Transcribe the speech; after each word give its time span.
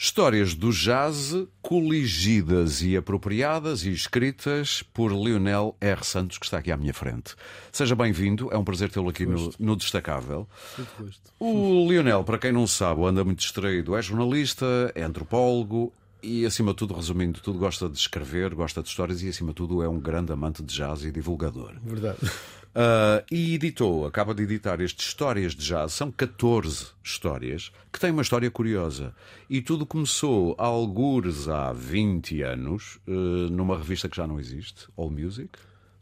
Histórias 0.00 0.54
do 0.54 0.70
jazz 0.70 1.34
coligidas 1.60 2.82
e 2.82 2.96
apropriadas 2.96 3.84
e 3.84 3.90
escritas 3.90 4.80
por 4.80 5.10
Lionel 5.10 5.76
R. 5.80 6.04
Santos, 6.04 6.38
que 6.38 6.44
está 6.44 6.58
aqui 6.58 6.70
à 6.70 6.76
minha 6.76 6.94
frente. 6.94 7.34
Seja 7.72 7.96
bem-vindo, 7.96 8.48
é 8.52 8.56
um 8.56 8.62
prazer 8.62 8.90
tê-lo 8.90 9.08
aqui 9.08 9.26
no, 9.26 9.52
no, 9.58 9.74
Destacável. 9.74 10.48
O 11.36 11.84
Lionel, 11.90 12.22
para 12.22 12.38
quem 12.38 12.52
não 12.52 12.64
sabe, 12.64 13.04
anda 13.06 13.24
muito 13.24 13.40
distraído, 13.40 13.96
é 13.96 14.00
jornalista, 14.00 14.92
é 14.94 15.02
antropólogo 15.02 15.92
e, 16.22 16.46
acima 16.46 16.70
de 16.70 16.76
tudo, 16.76 16.94
resumindo 16.94 17.40
tudo, 17.40 17.58
gosta 17.58 17.88
de 17.88 17.98
escrever, 17.98 18.54
gosta 18.54 18.80
de 18.80 18.88
histórias 18.88 19.20
e, 19.24 19.28
acima 19.28 19.48
de 19.48 19.56
tudo, 19.56 19.82
é 19.82 19.88
um 19.88 19.98
grande 19.98 20.32
amante 20.32 20.62
de 20.62 20.72
jazz 20.76 21.02
e 21.02 21.10
divulgador. 21.10 21.74
Verdade. 21.82 22.18
Uh, 22.74 23.24
e 23.30 23.54
editou, 23.54 24.06
acaba 24.06 24.34
de 24.34 24.42
editar 24.42 24.80
estas 24.80 25.06
histórias 25.06 25.54
de 25.54 25.66
jazz, 25.66 25.92
são 25.92 26.12
14 26.12 26.88
histórias, 27.02 27.72
que 27.92 27.98
têm 27.98 28.10
uma 28.10 28.22
história 28.22 28.50
curiosa. 28.50 29.14
E 29.50 29.60
tudo 29.60 29.84
começou, 29.84 30.54
algures 30.58 31.48
há 31.48 31.72
20 31.72 32.42
anos, 32.42 32.98
uh, 33.06 33.50
numa 33.50 33.76
revista 33.76 34.08
que 34.08 34.16
já 34.16 34.26
não 34.26 34.38
existe, 34.38 34.86
All 34.96 35.10
Music. 35.10 35.50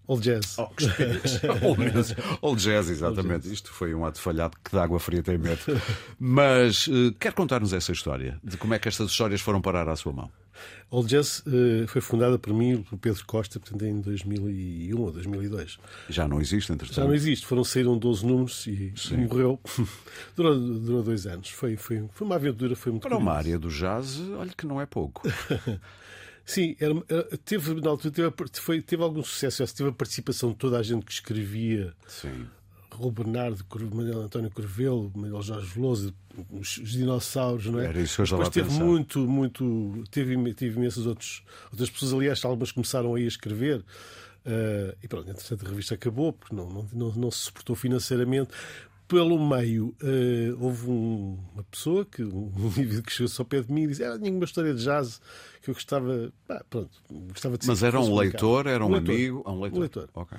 All 0.09 0.21
Jazz. 0.21 0.57
Oh, 0.59 0.69
All, 1.66 1.77
All 2.51 2.57
Jazz, 2.57 2.88
exatamente. 2.91 3.33
All 3.33 3.41
jazz. 3.41 3.52
Isto 3.52 3.73
foi 3.73 3.93
um 3.93 4.05
ato 4.05 4.21
falhado 4.21 4.57
que 4.62 4.71
de 4.71 4.79
água 4.79 5.01
fria 5.01 5.21
tem 5.21 5.37
medo. 5.37 5.60
Mas 6.19 6.87
uh, 6.87 7.12
quer 7.19 7.33
contar-nos 7.33 7.73
essa 7.73 7.91
história, 7.91 8.38
de 8.43 8.57
como 8.57 8.74
é 8.74 8.79
que 8.79 8.87
estas 8.87 9.10
histórias 9.10 9.41
foram 9.41 9.60
parar 9.60 9.88
à 9.88 9.96
sua 9.96 10.12
mão? 10.12 10.30
All 10.91 11.05
Jazz 11.05 11.42
uh, 11.46 11.87
foi 11.88 12.01
fundada 12.01 12.38
por 12.38 12.52
mim, 12.55 12.83
por 12.83 12.98
Pedro 12.98 13.24
Costa, 13.27 13.59
portanto, 13.59 13.84
em 13.84 14.01
2001 14.01 15.01
ou 15.01 15.12
2002. 15.12 15.79
Já 16.09 16.29
não 16.29 16.41
existe, 16.41 16.73
entretanto. 16.73 16.96
Já 16.96 17.05
não 17.05 17.15
existe. 17.15 17.46
Foram 17.46 17.65
saíram 17.65 17.98
12 17.98 18.27
números 18.27 18.66
e, 18.66 18.92
e 19.10 19.16
morreu. 19.16 19.60
durou, 20.37 20.59
durou 20.59 21.02
dois 21.02 21.27
anos. 21.27 21.51
Foi, 21.51 21.77
foi, 21.77 22.09
foi 22.12 22.27
uma 22.27 22.37
aventura, 22.37 22.77
foi 22.77 22.92
muito 22.92 23.02
Para 23.02 23.16
curioso. 23.16 23.30
uma 23.30 23.37
área 23.37 23.59
do 23.59 23.69
jazz, 23.69 24.20
olha 24.37 24.52
que 24.56 24.66
não 24.66 24.80
é 24.80 24.87
pouco. 24.87 25.23
Sim, 26.46 26.77
era, 26.79 26.95
teve, 27.45 27.80
na 27.80 27.91
altura, 27.91 28.15
teve, 28.15 28.32
foi, 28.60 28.80
teve 28.80 29.02
algum 29.02 29.23
sucesso. 29.23 29.66
Teve 29.74 29.91
a 29.91 29.93
participação 29.93 30.51
de 30.51 30.57
toda 30.57 30.79
a 30.79 30.82
gente 30.82 31.04
que 31.04 31.13
escrevia. 31.13 31.93
Sim. 32.07 32.46
Raul 32.99 33.13
Bernardo, 33.13 33.65
Manuel 33.93 34.23
António 34.23 34.51
Corvelo, 34.51 35.13
Manuel 35.15 35.43
Jorge 35.43 35.66
Veloso, 35.66 36.15
os, 36.51 36.79
os, 36.79 36.91
dinossauros, 36.93 37.66
não 37.66 37.80
é? 37.80 37.87
Era 37.87 38.01
isso 38.01 38.16
que 38.16 38.23
eu 38.23 38.27
Depois 38.27 38.49
teve 38.49 38.69
pensar. 38.69 38.85
muito, 38.85 39.21
muito. 39.21 40.05
Teve, 40.11 40.55
teve 40.55 40.77
imensas 40.77 41.07
outros, 41.07 41.43
outras 41.71 41.91
pessoas, 41.91 42.13
aliás, 42.13 42.45
algumas 42.45 42.73
começaram 42.73 43.15
aí 43.15 43.25
a 43.25 43.29
escrever. 43.29 43.80
Uh, 43.80 44.97
e 45.03 45.09
pronto, 45.09 45.29
entretanto 45.29 45.66
a 45.66 45.69
revista 45.69 45.95
acabou, 45.95 46.33
porque 46.33 46.55
não, 46.55 46.69
não, 46.69 46.87
não, 46.93 47.13
não 47.13 47.30
se 47.30 47.38
suportou 47.38 47.75
financeiramente 47.75 48.51
pelo 49.09 49.38
meio 49.38 49.95
uh, 50.03 50.65
houve 50.65 50.91
um, 50.91 51.38
uma 51.55 51.65
pessoa 51.65 52.05
que 52.05 52.23
um 52.23 52.51
indivíduo 52.77 53.03
que 53.03 53.13
chegou 53.13 53.29
só 53.29 53.43
ao 53.43 53.47
pé 53.47 53.60
de 53.60 53.73
mim 53.73 53.83
e 53.83 53.87
disse 53.88 54.05
ah, 54.05 54.19
tinha 54.19 54.33
uma 54.33 54.45
história 54.45 54.75
de 54.75 54.83
jazz 54.83 55.21
que 55.63 55.71
eu 55.71 55.75
gostava 55.75 56.33
ah, 56.49 56.65
pronto 56.69 56.91
gostava 57.29 57.57
de 57.57 57.66
mas 57.66 57.83
era 57.83 58.01
um 58.01 58.16
leitor 58.16 58.66
era 58.66 58.85
um, 58.85 58.91
um 58.91 58.95
amigo 58.95 59.43
um 59.47 59.60
leitor, 59.60 59.79
um 59.79 59.81
leitor. 59.81 60.09
Okay. 60.13 60.38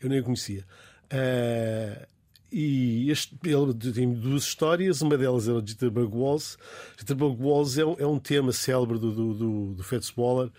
eu 0.00 0.08
nem 0.08 0.20
o 0.20 0.24
conhecia 0.24 0.64
uh, 1.12 2.06
e 2.50 3.10
este, 3.10 3.36
ele 3.44 3.74
tem 3.92 4.12
duas 4.12 4.44
histórias 4.44 5.02
uma 5.02 5.18
delas 5.18 5.48
era 5.48 5.58
o 5.58 5.66
Jitterbug 5.66 6.16
Walls 6.16 6.56
Jitterbug 6.96 7.42
Walls 7.42 7.76
é 7.76 7.84
um, 7.84 7.96
é 7.98 8.06
um 8.06 8.18
tema 8.18 8.52
célebre 8.52 8.98
do, 8.98 9.12
do, 9.12 9.34
do, 9.34 9.74
do 9.74 9.82
Fats 9.82 10.12
Waller 10.16 10.50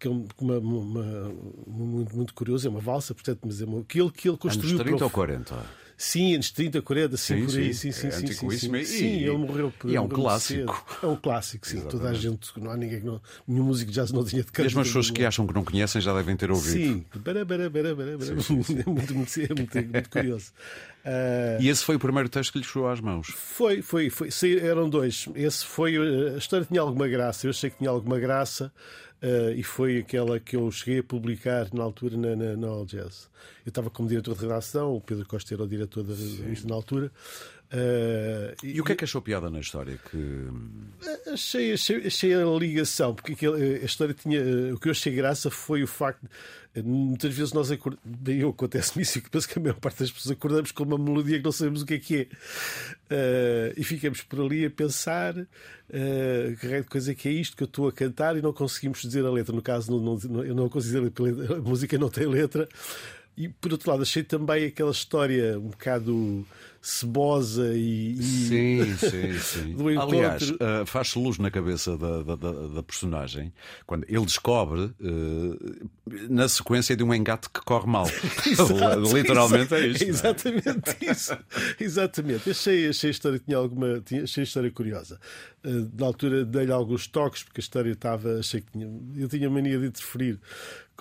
que 0.00 0.08
é 0.08 0.10
uma, 0.10 0.24
uma, 0.38 0.58
uma, 0.58 1.34
muito, 1.66 2.16
muito 2.16 2.34
curioso, 2.34 2.66
é 2.66 2.70
uma 2.70 2.80
valsa, 2.80 3.14
portanto, 3.14 3.40
mas 3.44 3.60
é 3.60 3.66
uma, 3.66 3.80
aquilo 3.80 4.10
que 4.10 4.30
ele 4.30 4.38
construiu. 4.38 4.76
Anos 4.76 4.84
30 4.84 5.04
ou 5.04 5.10
40? 5.10 5.54
Sim, 6.02 6.36
anos 6.36 6.50
30, 6.50 6.80
40, 6.80 7.16
sim, 7.18 7.34
sim 7.34 7.44
por 7.44 7.58
aí. 7.60 7.74
Sim, 7.74 7.92
sim, 7.92 8.06
é 8.06 8.10
sim, 8.10 8.26
sim, 8.26 8.50
sim, 8.50 8.58
sim. 8.58 8.84
sim 8.86 9.06
ele 9.18 9.36
morreu 9.36 9.70
por 9.78 9.90
E 9.90 9.96
é 9.96 10.00
um 10.00 10.08
clássico. 10.08 10.72
Cedo. 10.72 10.96
É 11.02 11.06
um 11.06 11.16
clássico, 11.16 11.66
sim. 11.66 11.76
Exatamente. 11.76 12.00
Toda 12.00 12.10
a 12.10 12.14
gente, 12.14 12.50
não 12.58 12.70
há 12.70 12.76
ninguém 12.78 13.00
que 13.00 13.06
não. 13.06 13.20
Nenhum 13.46 13.64
músico 13.64 13.90
de 13.90 13.96
jazz 13.96 14.10
não 14.10 14.24
tinha 14.24 14.42
de 14.42 14.50
cantar. 14.50 14.62
Mesmo 14.62 14.80
as 14.80 14.86
pessoas 14.86 15.10
que 15.10 15.22
acham 15.26 15.46
que 15.46 15.52
não 15.52 15.62
conhecem 15.62 16.00
já 16.00 16.14
devem 16.14 16.34
ter 16.38 16.50
ouvido. 16.50 16.72
Sim, 16.72 17.04
bara, 17.16 17.44
bara, 17.44 17.68
bara, 17.68 17.94
bara. 17.94 18.12
É 18.12 18.14
muito, 18.14 18.90
muito, 18.90 19.14
muito, 19.14 19.14
muito 19.14 20.08
curioso. 20.08 20.52
Uh, 21.04 21.60
e 21.60 21.68
esse 21.68 21.84
foi 21.84 21.96
o 21.96 21.98
primeiro 21.98 22.30
texto 22.30 22.52
que 22.52 22.60
lhe 22.60 22.64
chegou 22.64 22.88
às 22.88 23.00
mãos? 23.00 23.26
Foi, 23.26 23.82
foi, 23.82 24.08
foi. 24.08 24.30
Eram 24.58 24.88
dois. 24.88 25.28
Esse 25.34 25.66
foi. 25.66 25.98
A 26.34 26.38
história 26.38 26.64
tinha 26.64 26.80
alguma 26.80 27.08
graça, 27.08 27.46
eu 27.46 27.50
achei 27.50 27.68
que 27.68 27.76
tinha 27.76 27.90
alguma 27.90 28.18
graça. 28.18 28.72
Uh, 29.22 29.52
e 29.54 29.62
foi 29.62 29.98
aquela 29.98 30.40
que 30.40 30.56
eu 30.56 30.70
cheguei 30.70 31.00
a 31.00 31.02
publicar 31.02 31.68
na 31.74 31.82
altura 31.82 32.16
na, 32.16 32.34
na, 32.34 32.56
na 32.56 32.68
All 32.68 32.86
Jazz. 32.86 33.28
Eu 33.66 33.68
estava 33.68 33.90
como 33.90 34.08
diretor 34.08 34.34
de 34.34 34.40
redação, 34.40 34.96
o 34.96 35.00
Pedro 35.00 35.26
Costa 35.26 35.52
era 35.52 35.62
o 35.62 35.68
diretor 35.68 36.02
da 36.02 36.14
revista 36.14 36.66
na 36.66 36.74
altura. 36.74 37.12
Uh, 37.72 38.52
e, 38.64 38.72
e, 38.76 38.80
o 38.80 38.84
que 38.84 38.92
é 38.92 38.96
que 38.96 39.04
achou 39.04 39.22
piada 39.22 39.48
na 39.48 39.60
história? 39.60 39.96
Que... 40.10 40.46
Achei, 41.32 41.72
achei, 41.72 42.04
achei 42.04 42.34
a 42.34 42.44
ligação, 42.46 43.14
porque 43.14 43.46
a 43.46 43.84
história 43.84 44.12
tinha. 44.12 44.40
O 44.74 44.80
que 44.80 44.88
eu 44.88 44.92
achei 44.92 45.14
graça 45.14 45.50
foi 45.50 45.82
o 45.82 45.86
facto 45.86 46.20
de 46.74 46.82
muitas 46.82 47.32
vezes 47.32 47.52
nós 47.52 47.70
acordamos. 47.70 48.04
Eu 48.26 48.50
acontece-me 48.50 49.02
isso, 49.02 49.20
que 49.20 49.30
penso 49.30 49.48
que 49.48 49.56
a 49.56 49.62
maior 49.62 49.76
parte 49.76 50.00
das 50.00 50.10
pessoas 50.10 50.36
acordamos 50.36 50.72
com 50.72 50.82
uma 50.82 50.98
melodia 50.98 51.38
que 51.38 51.44
não 51.44 51.52
sabemos 51.52 51.82
o 51.82 51.86
que 51.86 51.94
é 51.94 51.98
que 51.98 52.16
é. 52.16 52.22
Uh, 52.22 53.74
e 53.76 53.84
ficamos 53.84 54.20
por 54.22 54.40
ali 54.40 54.64
a 54.64 54.70
pensar 54.70 55.36
uh, 55.36 55.46
que 56.60 56.82
coisa 56.84 57.14
que 57.14 57.28
é 57.28 57.32
isto 57.32 57.56
que 57.56 57.62
eu 57.62 57.66
estou 57.66 57.86
a 57.86 57.92
cantar 57.92 58.36
e 58.36 58.42
não 58.42 58.52
conseguimos 58.52 59.00
dizer 59.00 59.24
a 59.24 59.30
letra. 59.30 59.54
No 59.54 59.62
caso, 59.62 59.92
não, 59.92 60.16
não, 60.16 60.44
eu 60.44 60.56
não 60.56 60.68
consigo 60.68 61.08
dizer 61.08 61.52
a, 61.52 61.54
a 61.54 61.60
música 61.60 61.96
não 61.96 62.08
tem 62.08 62.26
letra. 62.26 62.68
E 63.36 63.48
por 63.48 63.72
outro 63.72 63.90
lado, 63.90 64.02
achei 64.02 64.22
também 64.22 64.66
aquela 64.66 64.90
história 64.90 65.58
um 65.58 65.68
bocado 65.68 66.44
cebosa 66.80 67.74
e. 67.74 68.16
Sim, 68.22 68.96
sim, 68.96 69.38
sim. 69.38 69.74
do 69.76 69.88
Aliás, 70.00 70.50
uh, 70.50 70.86
faz-se 70.86 71.18
luz 71.18 71.38
na 71.38 71.50
cabeça 71.50 71.96
da, 71.96 72.22
da, 72.22 72.36
da, 72.36 72.82
personagem 72.82 73.52
quando 73.86 74.06
ele 74.08 74.24
descobre 74.24 74.80
uh, 75.00 75.88
na 76.28 76.48
sequência 76.48 76.96
de 76.96 77.04
um 77.04 77.12
engate 77.12 77.50
que 77.50 77.60
corre 77.60 77.86
mal. 77.86 78.06
Exato, 78.46 79.00
Literalmente 79.14 79.74
é 79.74 79.86
isto. 79.88 80.04
É 80.04 80.08
exatamente 80.08 80.96
isso. 81.02 81.38
Exatamente. 81.78 82.50
Achei, 82.50 82.88
achei 82.88 83.08
a 83.08 83.12
história 83.12 83.38
tinha 83.38 83.58
alguma. 83.58 84.00
Tinha, 84.00 84.22
achei 84.22 84.42
a 84.42 84.44
história 84.44 84.70
curiosa. 84.70 85.20
Uh, 85.64 85.90
na 85.98 86.06
altura 86.06 86.44
dei-lhe 86.44 86.72
alguns 86.72 87.06
toques, 87.06 87.42
porque 87.42 87.60
a 87.60 87.62
história 87.62 87.92
estava. 87.92 88.38
Achei 88.38 88.62
que 88.62 88.72
tinha. 88.72 88.88
Eu 89.16 89.28
tinha 89.28 89.50
mania 89.50 89.78
de 89.78 89.86
interferir 89.86 90.40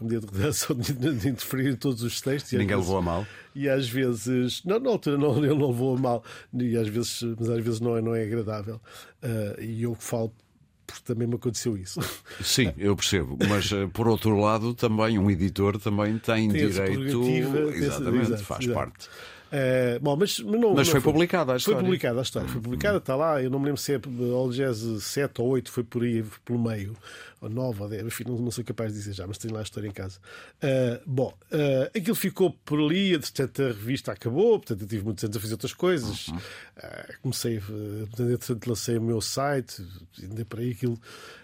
dia 0.07 0.19
de 0.19 0.27
redação, 0.27 0.75
de 0.77 1.29
interferir 1.29 1.71
em 1.71 1.75
todos 1.75 2.03
os 2.03 2.21
textos. 2.21 2.51
Ninguém 2.53 2.67
vezes, 2.67 2.81
levou 2.83 2.97
a 2.97 3.01
mal? 3.01 3.27
E 3.55 3.67
às 3.67 3.87
vezes, 3.89 4.63
não, 4.63 4.79
na 4.79 4.89
altura 4.89 5.17
não, 5.17 5.37
ele 5.43 5.55
não 5.55 5.69
levou 5.69 5.95
a 5.95 5.99
mal, 5.99 6.23
e 6.53 6.77
às 6.77 6.87
vezes, 6.87 7.21
mas 7.37 7.49
às 7.49 7.63
vezes 7.63 7.79
não 7.79 7.97
é, 7.97 8.01
não 8.01 8.15
é 8.15 8.23
agradável. 8.23 8.79
Uh, 9.23 9.61
e 9.61 9.83
eu 9.83 9.95
falo 9.95 10.33
porque 10.89 11.03
também 11.05 11.27
me 11.27 11.35
aconteceu 11.35 11.77
isso. 11.77 11.99
Sim, 12.41 12.73
eu 12.77 12.95
percebo. 12.95 13.37
Mas 13.47 13.71
ah, 13.71 13.87
por 13.93 14.07
outro 14.07 14.35
lado, 14.39 14.73
também 14.73 15.19
um 15.19 15.29
editor 15.29 15.77
também 15.79 16.17
tem, 16.17 16.49
tem 16.49 16.67
direito. 16.67 17.23
Exatamente, 17.23 18.25
exato, 18.25 18.43
faz 18.43 18.65
exato. 18.65 18.79
parte. 18.79 19.09
Uh, 19.51 19.99
bom, 19.99 20.15
mas, 20.15 20.39
mas, 20.39 20.61
não, 20.61 20.73
mas 20.75 20.87
não 20.87 20.91
foi, 20.93 21.01
foi, 21.01 21.11
publicada 21.11 21.53
a 21.53 21.57
história. 21.57 21.79
Foi 21.79 21.83
publicada 21.83 22.19
a 22.19 22.21
história. 22.21 22.47
Foi 22.47 22.61
publicada, 22.61 22.97
está 22.97 23.15
lá. 23.15 23.41
Eu 23.41 23.49
não 23.49 23.59
me 23.59 23.65
lembro 23.65 23.81
se 23.81 23.93
é 23.93 23.99
All 24.31 24.49
Jazz 24.51 24.77
7 25.01 25.41
ou 25.41 25.47
8, 25.47 25.71
foi 25.71 25.83
por 25.83 26.03
aí, 26.03 26.23
pelo 26.45 26.59
meio. 26.59 26.95
Ou 27.41 27.49
9 27.49 27.83
ou 27.83 27.89
10, 27.89 28.05
enfim, 28.05 28.25
não, 28.27 28.37
não 28.37 28.51
sou 28.51 28.63
capaz 28.65 28.91
de 28.91 28.99
dizer 28.99 29.13
já, 29.13 29.25
mas 29.25 29.37
tenho 29.37 29.53
lá 29.53 29.61
a 29.61 29.63
história 29.63 29.87
em 29.87 29.91
casa. 29.91 30.19
Uh, 30.61 31.01
bom, 31.05 31.33
uh, 31.51 31.97
aquilo 31.97 32.15
ficou 32.15 32.51
por 32.65 32.79
ali, 32.79 33.17
portanto, 33.17 33.63
a 33.63 33.67
revista 33.67 34.11
acabou, 34.11 34.59
portanto, 34.59 34.81
eu 34.81 34.87
tive 34.87 35.03
muitos 35.05 35.23
anos 35.23 35.37
a 35.37 35.39
fazer 35.39 35.53
outras 35.53 35.73
coisas. 35.73 36.27
Uhum. 36.27 36.39
comecei, 37.23 37.61
portanto, 38.15 38.67
lancei 38.67 38.97
o 38.97 39.01
meu 39.01 39.21
site, 39.21 39.81
ainda 40.21 40.43
para 40.43 40.59
aí 40.59 40.71
aquilo. 40.71 40.99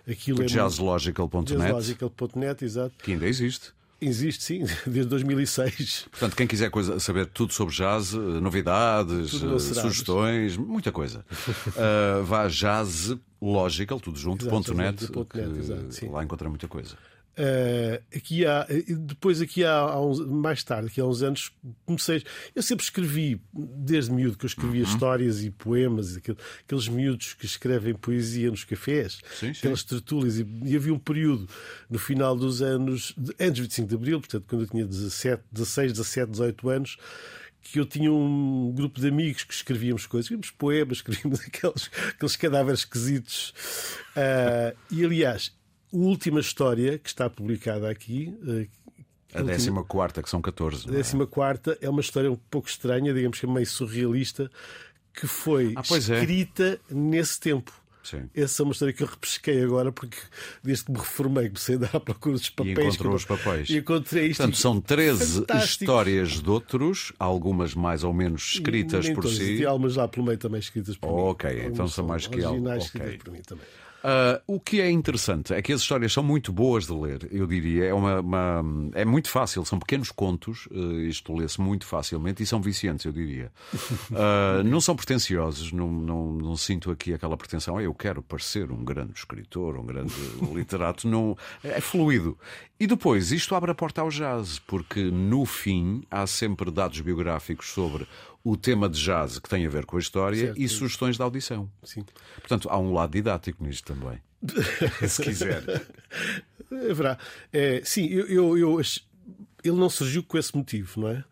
aquilo 0.08 0.44
é 0.44 0.46
jazzlogical.net. 0.46 1.58
Jazzlogical.net, 1.58 2.66
exato. 2.66 2.96
Que 3.02 3.14
ainda 3.14 3.26
existe. 3.26 3.74
Existe, 4.02 4.44
sim, 4.44 4.64
desde 4.86 5.06
2006. 5.06 6.08
Portanto, 6.12 6.36
quem 6.36 6.46
quiser 6.46 6.70
coisa, 6.70 7.00
saber 7.00 7.28
tudo 7.28 7.54
sobre 7.54 7.74
jazz, 7.74 8.14
eh, 8.14 8.18
novidades, 8.18 9.34
eh, 9.42 9.60
sugestões, 9.60 10.58
muita 10.58 10.92
coisa, 10.92 11.26
uh, 11.70 12.24
vá 12.26 12.44
a 12.44 12.50
jazzlogical, 12.50 14.00
tudo 14.00 14.18
junto, 14.20 14.48
ponto 14.48 14.74
.net, 14.74 15.08
que 15.08 16.06
lá 16.08 16.24
encontra 16.24 16.50
muita 16.50 16.68
coisa. 16.68 16.98
Uh, 17.38 18.02
aqui 18.16 18.46
há, 18.46 18.66
depois 18.98 19.42
aqui 19.42 19.66
há, 19.66 19.74
há 19.74 20.02
uns, 20.02 20.26
mais 20.26 20.64
tarde, 20.64 20.88
aqui 20.88 21.02
há 21.02 21.06
uns 21.06 21.22
anos, 21.22 21.52
comecei. 21.86 22.24
Eu 22.56 22.64
sempre 22.64 22.86
escrevi, 22.86 23.42
desde 23.54 24.12
miúdo, 24.14 24.38
que 24.38 24.46
eu 24.46 24.48
escrevia 24.48 24.84
uhum. 24.84 24.90
histórias 24.90 25.44
e 25.44 25.52
poemas, 25.52 26.16
aqueles, 26.16 26.40
aqueles 26.64 26.88
miúdos 26.88 27.34
que 27.34 27.46
escrevem 27.46 27.94
poesia 27.94 28.50
nos 28.50 28.64
cafés, 28.64 29.20
sim, 29.38 29.54
sim. 29.54 29.60
aquelas 29.60 29.84
tertúlias. 29.84 30.40
E, 30.40 30.48
e, 30.64 30.76
havia 30.78 30.94
um 30.94 31.00
período 31.00 31.50
no 31.90 32.00
final 32.00 32.38
dos 32.38 32.62
anos, 32.62 33.14
antes 33.38 33.56
de 33.56 33.62
25 33.64 33.90
de 33.90 33.96
Abril, 33.96 34.20
portanto, 34.20 34.46
quando 34.48 34.62
eu 34.62 34.68
tinha 34.70 34.86
17, 34.86 35.44
16, 35.52 35.92
17, 35.92 36.32
18 36.32 36.70
anos 36.70 36.98
que 37.62 37.80
eu 37.80 37.86
tinha 37.86 38.12
um 38.14 38.72
grupo 38.76 39.02
de 39.02 39.08
amigos 39.08 39.44
que 39.44 39.52
escrevíamos 39.52 40.06
coisas, 40.06 40.26
escrevíamos 40.26 40.52
poemas, 40.52 40.98
escrevíamos 41.00 41.42
aqueles, 41.42 41.90
aqueles 42.10 42.36
cadáveres 42.36 42.80
esquisitos. 42.82 43.54
Uh, 44.16 44.78
e 44.92 45.04
aliás, 45.04 45.52
a 45.96 45.98
última 45.98 46.40
história 46.40 46.98
que 46.98 47.08
está 47.08 47.30
publicada 47.30 47.90
aqui. 47.90 48.38
Eh, 48.48 48.68
a 49.34 49.42
décima 49.42 49.84
quarta, 49.84 50.22
que 50.22 50.30
são 50.30 50.42
14. 50.42 50.88
A 50.88 50.92
é? 50.92 50.96
décima 50.98 51.28
quarta 51.28 51.78
é 51.82 51.90
uma 51.90 52.02
história 52.02 52.32
um 52.32 52.36
pouco 52.36 52.70
estranha, 52.70 53.14
digamos 53.14 53.40
que 53.40 53.46
é 53.46 53.50
meio 53.50 53.66
surrealista, 53.66 54.50
que 55.14 55.28
foi 55.28 55.74
ah, 55.76 55.82
é. 55.90 55.98
escrita 55.98 56.80
é. 56.90 56.94
nesse 56.94 57.40
tempo. 57.40 57.72
Sim. 58.06 58.30
Essa 58.36 58.62
é 58.62 58.64
uma 58.64 58.72
história 58.72 58.94
que 58.94 59.02
eu 59.02 59.08
repesquei 59.08 59.64
agora, 59.64 59.92
porque 59.92 60.18
desde 60.64 60.86
que 60.86 60.92
me 60.92 61.00
reformei 61.00 61.48
comecei 61.48 61.76
a 61.76 61.80
dar 61.80 61.96
à 61.96 62.00
procura 62.00 62.36
dos 62.36 62.50
papéis. 62.52 62.78
E 62.78 62.82
encontrou 62.82 63.12
que... 63.12 63.18
os 63.18 63.26
papéis. 63.26 63.70
E 63.70 63.78
encontrei 63.78 64.28
isto. 64.28 64.38
Portanto, 64.38 64.58
são 64.58 64.80
13 64.80 65.40
Fantástico. 65.40 65.84
histórias 65.84 66.30
de 66.42 66.50
outros, 66.50 67.12
algumas 67.18 67.74
mais 67.74 68.04
ou 68.04 68.14
menos 68.14 68.54
escritas 68.54 69.06
Nem 69.06 69.16
por 69.16 69.24
todas, 69.24 69.38
si. 69.38 69.56
E 69.56 69.66
algumas 69.66 69.96
lá 69.96 70.08
pelo 70.08 70.24
meio 70.24 70.38
também 70.38 70.60
escritas 70.60 70.96
por 70.96 71.12
mim. 71.12 71.22
Ok, 71.22 71.50
então 71.50 71.66
Algumas 71.66 71.94
são 71.94 72.06
mais 72.06 72.28
que 72.28 72.36
algo. 72.44 72.50
originais 72.50 72.86
Ok. 72.86 73.02
escritas 73.02 73.24
por 73.24 73.34
mim 73.34 73.42
também. 73.42 73.66
Ah, 74.08 74.40
o 74.46 74.60
que 74.60 74.80
é 74.82 74.92
interessante 74.92 75.52
é 75.52 75.62
que 75.64 75.74
as 75.74 75.82
histórias 75.82 76.14
são 76.14 76.22
muito 76.22 76.54
boas 76.54 76.86
de 76.86 76.94
ler, 76.94 77.28
eu 77.32 77.48
diria. 77.48 77.86
É, 77.86 77.94
uma, 77.94 78.20
uma- 78.20 78.64
é 78.94 79.04
muito 79.04 79.30
fácil, 79.30 79.66
são 79.66 79.80
pequenos 79.80 80.12
contos, 80.12 80.68
eh, 80.72 81.08
isto 81.08 81.34
lê-se 81.36 81.60
muito 81.60 81.88
facilmente 81.88 82.44
e 82.44 82.46
são 82.46 82.62
viciantes, 82.62 83.06
eu 83.06 83.12
diria. 83.12 83.52
Ah, 84.14 84.62
não 84.64 84.80
são 84.80 84.96
pretenciosos, 84.96 85.72
não, 85.72 85.92
não, 85.92 86.32
não 86.34 86.56
sinto 86.56 86.92
aqui 86.92 87.14
aquela 87.14 87.36
pretensão, 87.36 87.78
"Ah, 87.78 87.84
eu 87.84 87.94
quero 87.96 88.22
parecer 88.22 88.72
um 88.72 88.84
grande 88.86 89.14
escritor, 89.16 89.76
um 89.78 89.86
grande 89.86 90.14
literato. 90.54 91.08
Não, 91.16 91.36
é 91.64 91.82
fluido. 91.82 92.38
E 92.80 92.86
depois, 92.86 93.32
isto 93.32 93.56
abre 93.56 93.72
a 93.72 93.76
porta 93.76 94.02
ao 94.02 94.10
jazz, 94.10 94.60
porque 94.60 95.02
no 95.04 95.46
fim 95.46 96.04
há 96.12 96.28
sempre 96.28 96.70
dados 96.70 97.00
biográficos 97.02 97.70
sobre 97.72 98.06
o 98.46 98.56
tema 98.56 98.88
de 98.88 99.02
jazz 99.02 99.40
que 99.40 99.50
tem 99.50 99.66
a 99.66 99.70
ver 99.70 99.88
com 99.88 99.98
a 99.98 100.00
história 100.00 100.46
Certo. 100.46 100.62
e 100.62 100.70
sugestões 100.70 101.16
de 101.18 101.24
audição. 101.24 101.68
Sim. 101.84 102.06
Portanto, 102.36 102.70
há 102.70 102.78
um 102.78 102.94
lado 102.94 103.12
didático 103.12 103.64
nisto 103.64 103.92
também. 103.92 104.20
Se 105.10 105.24
quiser. 105.24 105.64
Haverá. 106.92 107.18
É, 107.52 107.82
sim, 107.84 108.06
eu, 108.06 108.28
eu, 108.28 108.58
eu 108.58 108.82
ele 109.64 109.76
não 109.76 109.90
surgiu 109.90 110.22
com 110.22 110.38
esse 110.38 110.56
motivo, 110.56 111.02
não 111.02 111.08
é? 111.10 111.24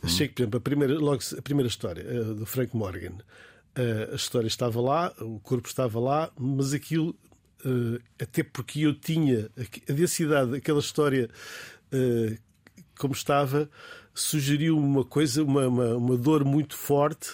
Achei 0.00 0.28
que, 0.28 0.34
por 0.34 0.42
exemplo, 0.42 0.58
a 0.58 0.60
primeira, 0.60 0.94
logo, 0.96 1.20
a 1.36 1.42
primeira 1.42 1.68
história 1.68 2.02
eh, 2.02 2.34
do 2.34 2.46
Frank 2.46 2.76
Morgan, 2.76 3.18
eh, 3.74 4.10
a 4.12 4.14
história 4.14 4.46
estava 4.46 4.80
lá, 4.80 5.12
o 5.20 5.40
corpo 5.40 5.66
estava 5.66 5.98
lá, 5.98 6.30
mas 6.38 6.72
aquilo, 6.72 7.16
eh, 7.64 8.00
até 8.22 8.44
porque 8.44 8.82
eu 8.82 8.94
tinha 8.94 9.50
a 9.88 9.92
densidade 9.92 10.52
daquela 10.52 10.78
história 10.78 11.28
como 12.96 13.12
estava, 13.12 13.68
sugeriu 14.20 14.76
uma 14.78 15.04
coisa, 15.04 15.42
uma, 15.42 15.66
uma, 15.66 15.96
uma 15.96 16.16
dor 16.16 16.44
muito 16.44 16.76
forte 16.76 17.28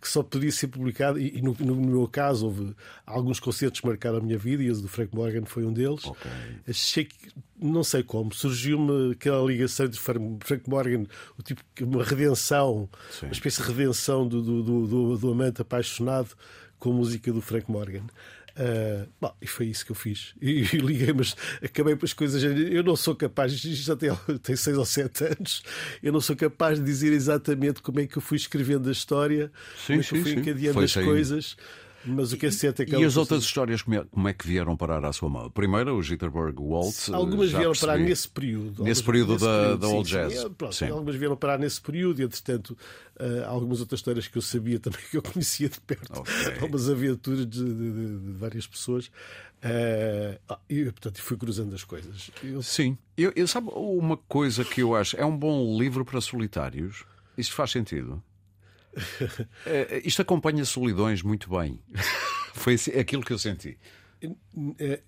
que 0.00 0.08
só 0.08 0.22
podia 0.22 0.50
ser 0.50 0.68
publicada, 0.68 1.20
e, 1.20 1.42
no, 1.42 1.54
no 1.60 1.74
meu 1.76 2.08
caso 2.08 2.46
houve 2.46 2.74
alguns 3.04 3.38
concertos 3.38 3.80
que 3.80 3.86
marcaram 3.86 4.16
a 4.16 4.20
minha 4.22 4.38
vida, 4.38 4.62
e 4.62 4.70
o 4.70 4.80
do 4.80 4.88
Frank 4.88 5.14
Morgan 5.14 5.44
foi 5.44 5.62
um 5.66 5.72
deles. 5.74 6.06
Ok. 6.06 6.30
Achei 6.66 7.04
que, 7.04 7.14
não 7.60 7.84
sei 7.84 8.02
como, 8.02 8.32
surgiu-me 8.32 9.12
aquela 9.12 9.46
ligação 9.46 9.86
de 9.86 9.98
Frank 10.00 10.38
Frank 10.42 10.70
Morgan, 10.70 11.04
o 11.38 11.42
tipo, 11.42 11.62
uma 11.82 12.02
redenção, 12.02 12.88
Sim. 13.10 13.26
uma 13.26 13.32
espécie 13.32 13.60
de 13.62 13.68
redenção 13.68 14.26
do, 14.26 14.40
do, 14.40 14.62
do, 14.62 14.86
do- 14.86 15.18
do 15.18 15.30
amante 15.32 15.60
apaixonado 15.60 16.30
com 16.78 16.92
a 16.92 16.94
música 16.94 17.30
do 17.30 17.42
Frank 17.42 17.70
Morgan. 17.70 18.04
Ah, 18.62 19.06
bom, 19.18 19.34
e 19.40 19.46
foi 19.46 19.68
isso 19.68 19.86
que 19.86 19.92
eu 19.92 19.96
fiz. 19.96 20.34
E, 20.40 20.60
e 20.76 20.78
liguei, 20.78 21.14
mas 21.14 21.34
acabei 21.62 21.96
para 21.96 22.04
as 22.04 22.12
coisas. 22.12 22.42
Eu 22.42 22.84
não 22.84 22.94
sou 22.94 23.16
capaz, 23.16 23.52
isto 23.52 23.68
já 23.68 23.96
tem, 23.96 24.10
tem 24.42 24.54
seis 24.54 24.76
ou 24.76 24.84
sete 24.84 25.24
anos, 25.24 25.62
eu 26.02 26.12
não 26.12 26.20
sou 26.20 26.36
capaz 26.36 26.78
de 26.78 26.84
dizer 26.84 27.12
exatamente 27.12 27.80
como 27.80 28.00
é 28.00 28.06
que 28.06 28.18
eu 28.18 28.22
fui 28.22 28.36
escrevendo 28.36 28.90
a 28.90 28.92
história, 28.92 29.50
Sim, 29.78 29.94
como 29.94 30.00
é 30.00 30.04
que 30.04 30.14
eu 30.14 30.22
fui 30.22 30.32
encadeando 30.32 30.80
as 30.80 30.92
coisas. 30.92 31.56
Mas 32.04 32.32
o 32.32 32.36
que 32.38 32.46
é 32.46 32.50
certo 32.50 32.80
é 32.80 32.86
que 32.86 32.92
E 32.92 32.94
ela 32.94 33.06
as 33.06 33.16
outras 33.16 33.42
histórias, 33.42 33.82
como 33.82 33.96
é, 33.96 34.04
como 34.04 34.26
é 34.28 34.32
que 34.32 34.46
vieram 34.46 34.74
parar 34.76 35.04
à 35.04 35.12
sua 35.12 35.28
mão? 35.28 35.50
Primeiro, 35.50 35.94
o 35.96 36.02
Jitterbug 36.02 36.54
Waltz. 36.58 37.10
Algumas 37.10 37.50
vieram 37.50 37.66
percebi. 37.72 37.86
parar 37.92 37.98
nesse 37.98 38.28
período. 38.28 38.82
Nesse 38.84 39.02
período 39.02 39.36
da- 39.36 39.76
da 39.76 39.86
sim, 39.88 39.94
Old 39.94 40.08
sim. 40.08 40.14
Jazz. 40.14 40.32
É, 40.44 40.48
pronto, 40.48 40.74
Sim. 40.74 40.88
Algumas 40.88 41.16
vieram 41.16 41.36
parar 41.36 41.58
nesse 41.58 41.80
período 41.80 42.20
e, 42.20 42.24
entretanto, 42.24 42.76
ah, 43.18 43.46
algumas 43.48 43.80
outras 43.80 43.98
histórias 44.00 44.26
que 44.28 44.38
eu 44.38 44.42
sabia 44.42 44.78
também, 44.80 45.00
que 45.10 45.16
eu 45.18 45.22
conhecia 45.22 45.68
de 45.68 45.78
perto. 45.80 46.20
Ok. 46.20 46.32
Algumas 46.60 46.88
aventuras 46.88 47.46
de, 47.46 47.64
de- 47.64 47.74
de- 47.92 48.18
de 48.18 48.32
várias 48.32 48.66
pessoas. 48.66 49.10
Ah, 49.62 50.58
e, 50.68 50.84
portanto, 50.84 51.20
fui 51.22 51.36
cruzando 51.36 51.74
as 51.74 51.84
coisas. 51.84 52.30
Eu- 52.42 52.62
Sim. 52.62 52.96
Eu, 53.16 53.32
eu- 53.36 53.46
sabe 53.46 53.68
uma 53.74 54.16
coisa 54.16 54.64
que 54.64 54.80
eu 54.80 54.94
acho? 54.96 55.16
É 55.18 55.24
um 55.24 55.36
bom 55.36 55.78
livro 55.78 56.04
para 56.04 56.20
solitários. 56.20 57.04
Isto 57.36 57.54
faz 57.54 57.70
sentido. 57.70 58.22
É, 59.66 60.02
isto 60.04 60.22
acompanha 60.22 60.64
solidões 60.64 61.22
muito 61.22 61.50
bem. 61.50 61.78
Foi 62.54 62.74
assim- 62.74 62.92
aquilo 62.92 63.22
que 63.22 63.32
eu 63.32 63.38
senti. 63.38 63.78
É, 64.78 65.00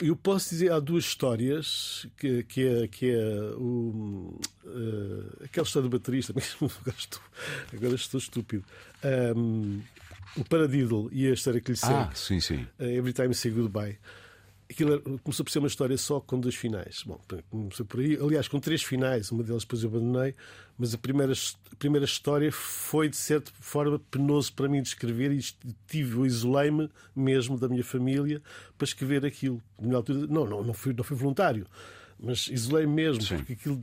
Eu 0.00 0.16
posso 0.16 0.50
dizer, 0.50 0.72
há 0.72 0.80
duas 0.80 1.04
histórias 1.04 2.06
que, 2.18 2.42
que 2.42 2.66
é, 2.66 2.88
que 2.88 3.10
é 3.10 3.26
o, 3.56 4.38
eh, 4.66 5.44
aquela 5.44 5.64
história 5.66 5.88
do 5.88 5.96
baterista, 5.98 6.32
mas 6.36 6.54
agora 6.60 6.96
estou, 6.98 7.20
agora 7.72 7.94
estou 7.94 8.18
estúpido. 8.18 8.64
Um, 9.36 9.80
o 10.36 10.44
Paradiddle 10.44 11.08
e 11.12 11.26
a 11.28 11.32
história 11.32 11.60
que 11.60 11.70
lhe 11.70 11.76
segue. 11.78 11.94
Ah, 11.94 12.10
sim, 12.14 12.40
sim. 12.40 12.66
Uh, 12.78 12.84
Every 12.84 13.12
Time 13.14 13.32
Say 13.34 13.50
Goodbye. 13.52 13.96
Aquilo 14.68 14.94
era- 14.94 15.02
começou 15.22 15.44
por 15.44 15.50
ser 15.50 15.60
uma 15.60 15.68
história 15.68 15.96
só 15.96 16.18
com 16.20 16.40
dois 16.40 16.54
finais. 16.56 17.02
Bom, 17.06 17.20
começou 17.50 17.86
por 17.86 18.00
aí. 18.00 18.16
Aliás, 18.20 18.48
com 18.48 18.58
três 18.58 18.82
finais. 18.82 19.30
Uma 19.30 19.44
delas 19.44 19.62
depois 19.62 19.82
eu 19.82 19.88
abandonei. 19.90 20.34
Mas 20.76 20.92
a 20.92 20.98
primeira, 20.98 21.32
a 21.72 21.76
primeira 21.76 22.04
história 22.04 22.50
foi, 22.50 23.08
de 23.08 23.16
certa 23.16 23.50
forma, 23.60 23.98
penoso 24.10 24.52
para 24.52 24.68
mim 24.68 24.82
de 24.82 24.88
escrever 24.88 25.30
e 25.32 25.40
tive, 25.86 26.26
isolei-me 26.26 26.90
mesmo 27.14 27.56
da 27.58 27.68
minha 27.68 27.84
família 27.84 28.42
para 28.76 28.84
escrever 28.84 29.24
aquilo. 29.24 29.62
Na 29.80 29.98
altura, 29.98 30.26
não, 30.26 30.44
não, 30.44 30.64
não, 30.64 30.74
fui, 30.74 30.92
não 30.92 31.04
fui 31.04 31.16
voluntário. 31.16 31.66
Mas 32.18 32.48
isolei 32.48 32.86
mesmo, 32.86 33.22
Sim. 33.22 33.36
porque 33.36 33.52
aquilo 33.52 33.82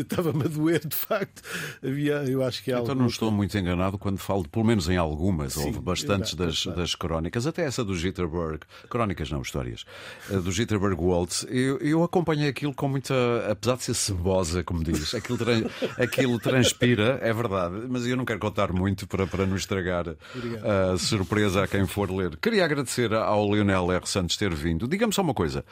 estava-me 0.00 0.44
a 0.44 0.48
doer, 0.48 0.86
de 0.86 0.96
facto. 0.96 1.42
Havia, 1.82 2.24
eu 2.24 2.42
acho 2.42 2.62
que 2.62 2.72
Então 2.72 2.94
não 2.94 3.06
estou 3.06 3.30
muito 3.30 3.56
enganado 3.56 3.98
quando 3.98 4.18
falo, 4.18 4.48
pelo 4.48 4.64
menos 4.64 4.88
em 4.88 4.96
algumas, 4.96 5.54
Sim, 5.54 5.66
houve 5.66 5.80
bastantes 5.80 6.32
exato, 6.32 6.46
das, 6.46 6.60
exato. 6.60 6.76
das 6.76 6.94
crónicas, 6.94 7.46
até 7.46 7.64
essa 7.64 7.84
do 7.84 7.94
Jitterbug, 7.94 8.60
crónicas 8.88 9.30
não, 9.30 9.42
histórias, 9.42 9.84
eh, 10.30 10.36
do 10.36 10.50
Jitterbug 10.50 10.96
Waltz. 11.02 11.46
Eu, 11.48 11.78
eu 11.78 12.02
acompanhei 12.02 12.48
aquilo 12.48 12.74
com 12.74 12.88
muita, 12.88 13.14
apesar 13.50 13.76
de 13.76 13.84
ser 13.84 13.94
cebosa, 13.94 14.62
como 14.64 14.82
diz, 14.82 15.14
aquilo, 15.14 15.38
aquilo 15.98 16.38
transpira, 16.38 17.18
é 17.22 17.32
verdade, 17.32 17.86
mas 17.88 18.06
eu 18.06 18.16
não 18.16 18.24
quero 18.24 18.38
contar 18.38 18.72
muito 18.72 19.06
para, 19.06 19.26
para 19.26 19.46
não 19.46 19.56
estragar 19.56 20.06
a 20.08 20.98
surpresa 20.98 21.64
a 21.64 21.68
quem 21.68 21.86
for 21.86 22.10
ler. 22.10 22.36
Queria 22.36 22.64
agradecer 22.64 23.12
ao 23.12 23.52
Lionel 23.52 23.90
R. 23.92 24.06
Santos 24.06 24.36
ter 24.36 24.54
vindo. 24.54 24.88
Diga-me 24.88 25.12
só 25.12 25.22
uma 25.22 25.34
coisa. 25.34 25.64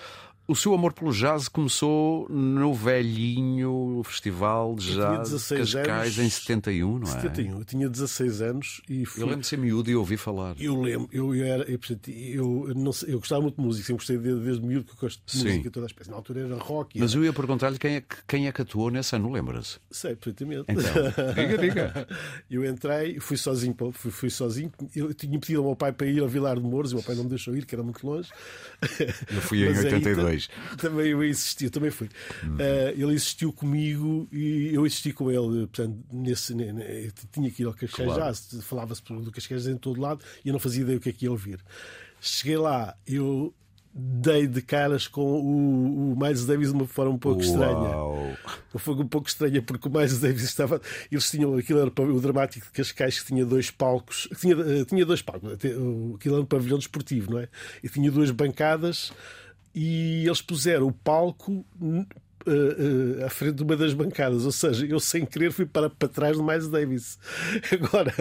O 0.48 0.56
seu 0.56 0.74
amor 0.74 0.92
pelo 0.92 1.12
jazz 1.12 1.46
começou 1.46 2.28
no 2.28 2.74
velhinho 2.74 4.02
Festival 4.10 4.74
de 4.74 4.94
Jazz 4.94 5.28
de 5.28 5.34
16 5.34 5.74
Cascais 5.74 6.18
anos. 6.18 6.18
em 6.18 6.30
71, 6.30 6.98
não 6.98 7.08
é? 7.08 7.10
71. 7.10 7.58
Eu 7.58 7.64
tinha 7.64 7.88
16 7.88 8.42
anos 8.42 8.80
e 8.88 9.04
fui. 9.06 9.22
Eu 9.22 9.26
lembro 9.26 9.40
de 9.42 9.46
ser 9.46 9.56
miúdo 9.58 9.90
e 9.90 9.96
ouvi 9.96 10.16
falar. 10.16 10.54
Eu 10.58 10.80
lembro, 10.80 11.08
eu, 11.12 11.34
eu, 11.34 11.44
era, 11.44 11.64
eu, 11.70 12.68
eu, 12.68 12.74
não 12.74 12.92
sei, 12.92 13.14
eu 13.14 13.18
gostava 13.18 13.40
muito 13.42 13.56
de 13.56 13.62
música, 13.62 13.86
sempre 13.86 13.98
gostei 13.98 14.18
desde, 14.18 14.40
desde 14.44 14.62
miúdo 14.66 14.84
que 14.86 14.92
eu 14.92 14.96
gosto 15.00 15.22
de 15.24 15.32
Sim. 15.32 15.44
música 15.48 15.70
toda 15.70 15.86
a 15.86 15.88
espécie. 15.88 16.10
Na 16.10 16.16
altura 16.16 16.40
era 16.40 16.56
rock, 16.56 16.98
Mas 16.98 17.12
era- 17.12 17.20
eu 17.20 17.24
ia 17.24 17.32
perguntar-lhe 17.32 17.78
quem 17.78 17.94
é, 17.96 18.00
que, 18.00 18.16
quem 18.26 18.46
é 18.48 18.52
que 18.52 18.62
atuou 18.62 18.90
nesse 18.90 19.14
ano, 19.16 19.30
lembra-se? 19.30 19.78
sei 19.90 20.14
perfeitamente. 20.16 20.64
Então, 20.68 21.34
diga, 21.34 21.58
diga. 21.58 22.08
Eu 22.50 22.64
entrei, 22.64 23.20
fui 23.20 23.36
sozinho, 23.36 23.74
fui, 23.92 24.10
fui 24.10 24.30
sozinho. 24.30 24.72
Eu 24.94 25.12
tinha 25.14 25.38
pedido 25.38 25.60
ao 25.60 25.66
meu 25.66 25.76
pai 25.76 25.92
para 25.92 26.06
ir 26.06 26.20
ao 26.20 26.28
Vilar 26.28 26.56
de 26.56 26.62
Mouros, 26.62 26.90
e 26.90 26.94
o 26.94 26.96
meu 26.98 27.04
pai 27.04 27.14
não 27.14 27.24
me 27.24 27.30
deixou 27.30 27.54
ir, 27.56 27.64
que 27.64 27.74
era 27.74 27.82
muito 27.82 28.04
longe. 28.06 28.28
Eu 29.32 29.40
fui 29.42 29.62
em 29.64 29.68
Mas 29.70 29.78
aí 29.84 29.94
82. 29.94 30.48
ta- 30.48 30.76
também 30.76 31.06
eu 31.08 31.24
insisti, 31.24 31.64
eu 31.66 31.70
também 31.70 31.90
fui. 31.90 32.08
Eh, 32.58 32.94
ele 32.96 33.14
insistiu 33.14 33.52
comigo 33.52 33.99
e 34.32 34.74
eu 34.74 34.86
insisti 34.86 35.12
com 35.12 35.30
ele. 35.30 35.66
Portanto, 35.66 35.98
nesse, 36.12 36.54
ne- 36.54 36.72
ne- 36.72 37.10
tinha 37.32 37.50
que 37.50 37.62
ir 37.62 37.66
ao 37.66 37.72
Cascais 37.74 38.06
Claro. 38.08 38.20
já, 38.24 38.34
se- 38.34 38.62
falava-se 38.62 39.02
do 39.02 39.30
Cascais 39.32 39.66
em 39.66 39.76
todo 39.76 40.00
lado 40.00 40.24
e 40.44 40.48
eu 40.48 40.52
não 40.52 40.60
fazia 40.60 40.82
ideia 40.82 40.98
o 40.98 41.00
que 41.00 41.08
é 41.08 41.12
que 41.12 41.24
ia 41.26 41.30
ouvir. 41.30 41.58
Cheguei 42.20 42.56
lá, 42.58 42.94
eu 43.06 43.54
dei 43.92 44.46
de 44.46 44.62
caras 44.62 45.08
com 45.08 45.20
o, 45.22 46.12
o 46.12 46.16
Miles 46.16 46.46
Davis 46.46 46.68
de 46.68 46.74
uma 46.74 46.86
forma 46.86 47.12
um 47.12 47.18
pouco 47.18 47.40
estranha. 47.40 47.72
Uau. 47.72 48.36
Foi 48.76 48.94
um 48.94 49.08
pouco 49.08 49.28
estranha 49.28 49.60
porque 49.60 49.88
o 49.88 49.90
Miles 49.90 50.18
Davis 50.20 50.44
estava. 50.44 50.80
Eles 51.10 51.28
tinham. 51.28 51.56
Aquilo 51.56 51.80
era 51.80 51.88
o 51.90 52.20
dramático 52.20 52.66
de 52.66 52.72
Cascais 52.72 53.18
que 53.20 53.26
tinha 53.26 53.44
dois 53.44 53.70
palcos. 53.70 54.28
Tinha, 54.38 54.54
eh, 54.54 54.84
tinha 54.84 55.04
dois 55.04 55.22
palcos. 55.22 55.54
Aquilo 55.54 56.16
era 56.34 56.40
um 56.42 56.46
pavilhão 56.46 56.78
desportivo, 56.78 57.32
não 57.32 57.38
é? 57.40 57.48
E 57.82 57.88
tinha 57.88 58.10
duas 58.12 58.30
bancadas 58.30 59.12
e 59.74 60.24
eles 60.24 60.40
puseram 60.40 60.86
o 60.86 60.92
palco. 60.92 61.64
Eh, 62.46 63.20
eh, 63.20 63.24
à 63.24 63.28
frente 63.28 63.56
de 63.56 63.62
uma 63.62 63.76
das 63.76 63.92
bancadas, 63.92 64.46
ou 64.46 64.52
seja, 64.52 64.86
eu 64.86 64.98
sem 64.98 65.26
querer 65.26 65.52
fui 65.52 65.66
para, 65.66 65.90
para 65.90 66.08
trás 66.08 66.36
do 66.36 66.42
Miles 66.42 66.68
Davis. 66.68 67.18
Agora, 67.70 68.14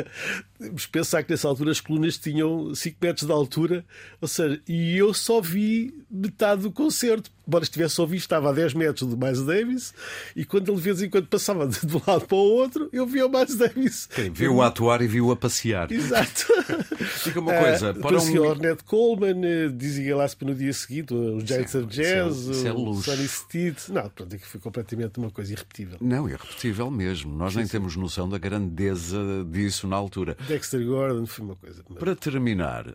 vamos 0.59 0.85
pensar 0.85 1.23
que 1.23 1.31
nessa 1.31 1.47
altura 1.47 1.71
as 1.71 1.79
colunas 1.79 2.17
tinham 2.17 2.75
5 2.75 2.97
metros 3.01 3.25
de 3.25 3.31
altura, 3.31 3.85
ou 4.19 4.27
seja, 4.27 4.61
e 4.67 4.97
eu 4.97 5.13
só 5.13 5.39
vi 5.39 5.93
metade 6.11 6.63
do 6.63 6.71
concerto. 6.71 7.31
Embora 7.49 7.63
estivesse 7.63 7.99
a 7.99 8.03
ouvir, 8.03 8.17
estava 8.17 8.51
a 8.51 8.53
10 8.53 8.75
metros 8.75 9.09
do 9.09 9.17
Miles 9.17 9.43
Davis, 9.43 9.91
e 10.35 10.45
quando 10.45 10.69
ele 10.69 10.77
de 10.77 10.83
vez 10.83 11.01
em 11.01 11.09
quando 11.09 11.25
passava 11.25 11.65
de 11.67 11.79
um 11.95 11.99
lado 12.05 12.27
para 12.27 12.35
o 12.37 12.39
outro, 12.39 12.87
eu 12.93 13.07
via 13.07 13.25
o 13.25 13.29
Miles 13.29 13.55
Davis. 13.55 14.07
Viu-o 14.33 14.61
atuar 14.61 15.01
e 15.01 15.07
viu-o 15.07 15.31
a 15.31 15.35
passear. 15.35 15.91
Exato. 15.91 16.45
Diga 17.25 17.39
uma 17.39 17.51
coisa, 17.55 17.89
Ah, 17.89 17.93
para 17.95 18.19
o 18.19 18.23
um. 18.23 18.41
Ornette 18.41 18.83
Coleman, 18.83 19.41
eh, 19.43 19.69
Dizzy 19.69 20.03
Gillespie 20.03 20.45
no 20.45 20.53
dia 20.53 20.71
seguinte, 20.73 21.11
os 21.11 21.43
Giants 21.43 21.73
of 21.73 21.85
é- 21.85 21.87
Jazz, 22.03 22.37
isso 22.37 22.67
é 22.67 22.71
o. 22.71 22.93
Sonny 22.93 23.27
Steed. 23.27 23.77
Não, 23.89 24.07
pronto, 24.11 24.35
é 24.35 24.37
que 24.37 24.45
foi 24.45 24.59
completamente 24.59 25.17
uma 25.17 25.31
coisa 25.31 25.51
irrepetível. 25.51 25.97
Não, 25.99 26.27
é 26.27 26.33
irrepetível 26.33 26.91
mesmo. 26.91 27.35
Nós 27.35 27.55
nem 27.55 27.65
temos 27.65 27.95
noção 27.95 28.29
da 28.29 28.37
grandeza 28.37 29.17
disso 29.51 29.87
na 29.87 29.95
altura. 29.95 30.37
Dexter 30.47 30.85
Gordon 30.85 31.25
foi 31.25 31.45
uma 31.45 31.55
coisa. 31.55 31.83
Para 31.97 32.15
terminar, 32.15 32.93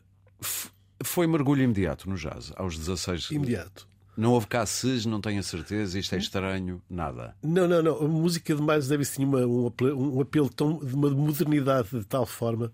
Foi 1.02 1.26
mergulho 1.26 1.61
imediato 1.62 2.08
no 2.08 2.14
jazz, 2.16 2.52
aos 2.56 2.78
16. 2.78 3.32
Imediato. 3.32 3.87
Não 4.16 4.33
houve 4.33 4.47
casses, 4.47 5.04
não 5.04 5.21
tenho 5.21 5.40
a 5.40 5.42
certeza, 5.42 5.99
isto 5.99 6.14
é 6.14 6.18
estranho, 6.18 6.80
nada. 6.88 7.35
Não, 7.42 7.66
não, 7.66 7.83
não. 7.83 7.99
A 7.99 8.09
música 8.09 8.54
de 8.54 8.62
Miles 8.62 8.88
Davis 8.88 9.12
tinha 9.12 9.26
uma, 9.26 9.40
um, 9.44 9.66
apelo, 9.66 10.16
um 10.16 10.21
apelo 10.21 10.49
tão, 10.49 10.78
de 10.78 10.94
uma 10.94 11.11
modernidade 11.11 11.88
de 11.90 12.04
tal 12.04 12.25
forma 12.25 12.73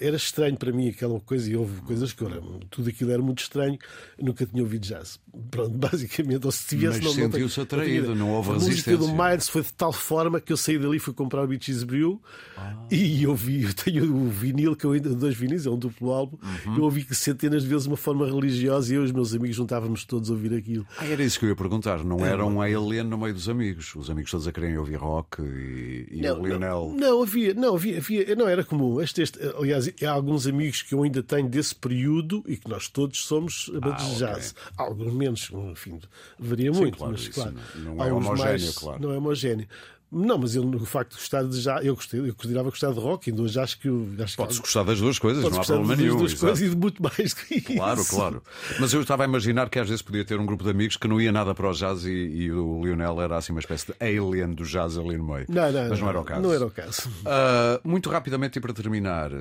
era 0.00 0.16
estranho 0.16 0.56
para 0.56 0.72
mim 0.72 0.88
aquela 0.88 1.20
coisa 1.20 1.50
e 1.50 1.56
houve 1.56 1.80
coisas 1.82 2.12
que 2.12 2.24
era, 2.24 2.40
tudo 2.70 2.88
aquilo 2.88 3.10
era 3.10 3.22
muito 3.22 3.42
estranho. 3.42 3.78
Nunca 4.18 4.46
tinha 4.46 4.62
ouvido 4.62 4.82
jazz. 4.82 5.20
Pronto, 5.50 5.70
basicamente, 5.76 6.44
ou 6.44 6.52
se 6.52 6.66
tivesse 6.66 7.02
Mas 7.02 7.12
sentiu-se 7.12 7.60
atraído, 7.60 8.14
não 8.14 8.30
houve 8.30 8.50
a 8.50 8.52
resistência. 8.54 8.94
A 8.94 8.98
música 8.98 9.12
do 9.12 9.22
Miles 9.22 9.48
foi 9.48 9.62
de 9.62 9.72
tal 9.72 9.92
forma 9.92 10.40
que 10.40 10.52
eu 10.52 10.56
saí 10.56 10.78
dali 10.78 10.98
fui 10.98 11.12
comprar 11.12 11.42
o 11.42 11.46
Beaches 11.46 11.82
Brew 11.82 12.20
ah. 12.56 12.86
e 12.90 13.26
ouvi, 13.26 13.64
eu 13.64 13.74
tenho 13.74 14.14
o 14.14 14.30
vinil, 14.30 14.74
que 14.74 14.84
eu 14.84 14.92
ainda, 14.92 15.10
dois 15.10 15.36
vinis, 15.36 15.66
é 15.66 15.70
um 15.70 15.78
duplo 15.78 16.10
álbum, 16.12 16.38
uhum. 16.66 16.76
eu 16.76 16.84
ouvi 16.84 17.04
que 17.04 17.14
centenas 17.14 17.62
de 17.62 17.68
vezes 17.68 17.84
de 17.84 17.88
uma 17.88 17.96
forma 17.96 18.26
religiosa 18.26 18.92
e 18.92 18.96
eu 18.96 19.02
e 19.02 19.04
os 19.06 19.12
meus 19.12 19.34
amigos 19.34 19.56
juntávamos 19.56 20.04
todos 20.04 20.30
a 20.30 20.32
ouvir 20.32 20.54
aquilo. 20.54 20.86
Ah, 20.98 21.06
era 21.06 21.22
isso 21.22 21.38
que 21.38 21.44
eu 21.44 21.50
ia 21.50 21.56
perguntar, 21.56 22.04
não 22.04 22.24
é, 22.24 22.30
era 22.30 22.44
um 22.44 22.60
alien 22.60 23.04
no 23.04 23.18
meio 23.18 23.34
dos 23.34 23.48
amigos, 23.48 23.94
os 23.94 24.08
amigos 24.08 24.30
todos 24.30 24.46
a 24.48 24.52
querem 24.52 24.76
ouvir 24.78 24.96
rock 24.96 25.42
e, 25.42 26.06
e 26.10 26.20
não, 26.22 26.40
o 26.40 26.46
Lionel. 26.46 26.94
Não, 26.96 27.16
não, 27.16 27.22
havia, 27.22 27.54
não, 27.54 27.74
havia, 27.74 27.98
havia, 27.98 28.36
não 28.36 28.48
era 28.48 28.64
comum. 28.64 29.00
Este, 29.00 29.22
este, 29.22 29.38
aliás, 29.56 29.90
há 30.02 30.10
alguns 30.10 30.46
amigos 30.46 30.82
que 30.82 30.94
eu 30.94 31.02
ainda 31.02 31.22
tenho 31.22 31.48
desse 31.48 31.74
período 31.74 32.42
e 32.46 32.56
que 32.56 32.68
nós 32.68 32.88
todos 32.88 33.24
somos 33.24 33.70
amantes 33.70 34.04
ah, 34.04 34.08
de 34.08 34.18
jazz. 34.18 34.50
Okay. 34.50 34.72
Alguns 34.76 35.12
menos, 35.14 35.50
enfim, 35.52 36.00
varia 36.38 36.72
Sim, 36.72 36.80
muito, 36.80 36.98
claro, 36.98 37.12
mas 37.12 37.28
claro. 37.28 37.54
Não, 37.74 37.94
não 37.96 38.04
é 38.04 38.12
homogéneo, 38.12 38.44
mais, 38.44 38.78
claro. 38.78 39.02
Não 39.02 39.12
é 39.12 39.18
homogéneo. 39.18 39.68
Não, 40.10 40.38
mas 40.38 40.54
eu, 40.54 40.64
o 40.64 40.86
facto 40.86 41.12
de 41.12 41.16
gostar 41.16 41.42
de 41.42 41.60
jazz, 41.60 41.84
eu, 41.84 41.94
gostei, 41.94 42.20
eu 42.20 42.34
considerava 42.34 42.70
gostar 42.70 42.92
de 42.92 43.00
rock, 43.00 43.30
ainda 43.30 43.42
hoje 43.42 43.58
acho 43.58 43.78
que. 43.78 43.88
Acho 44.22 44.36
Podes 44.36 44.56
que, 44.56 44.62
gostar 44.62 44.84
das 44.84 45.00
duas 45.00 45.18
coisas, 45.18 45.42
não 45.42 45.60
há 45.60 45.64
problema 45.64 45.96
nenhum. 45.96 46.12
Das 46.12 46.20
duas 46.20 46.34
coisas 46.34 46.60
e 46.62 46.70
de 46.70 46.76
muito 46.76 47.02
mais 47.02 47.34
que 47.34 47.56
isso. 47.56 47.74
Claro, 47.74 48.04
claro. 48.04 48.42
Mas 48.78 48.92
eu 48.92 49.00
estava 49.00 49.24
a 49.24 49.26
imaginar 49.26 49.68
que 49.68 49.78
às 49.78 49.88
vezes 49.88 50.02
podia 50.02 50.24
ter 50.24 50.38
um 50.38 50.46
grupo 50.46 50.62
de 50.62 50.70
amigos 50.70 50.96
que 50.96 51.08
não 51.08 51.20
ia 51.20 51.32
nada 51.32 51.54
para 51.54 51.68
o 51.68 51.72
jazz 51.72 52.04
e, 52.04 52.10
e 52.10 52.52
o 52.52 52.84
Lionel 52.84 53.20
era 53.20 53.36
assim 53.36 53.52
uma 53.52 53.60
espécie 53.60 53.86
de 53.86 53.94
alien 54.00 54.52
do 54.52 54.64
jazz 54.64 54.96
ali 54.96 55.16
no 55.16 55.26
meio. 55.26 55.46
Não, 55.48 55.72
não, 55.72 55.88
mas 55.88 55.98
não, 55.98 56.06
não 56.06 56.08
era 56.08 56.20
o 56.20 56.24
caso. 56.24 56.42
Não 56.42 56.52
era 56.52 56.66
o 56.66 56.70
caso. 56.70 57.08
Uh, 57.08 57.88
muito 57.88 58.08
rapidamente 58.08 58.58
e 58.58 58.62
para 58.62 58.72
terminar, 58.72 59.32